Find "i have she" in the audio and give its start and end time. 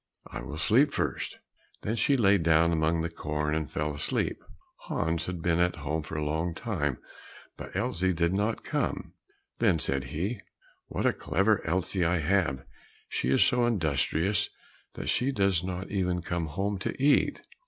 12.03-13.29